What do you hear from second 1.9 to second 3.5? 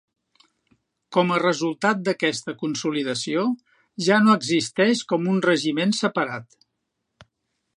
d'aquesta consolidació,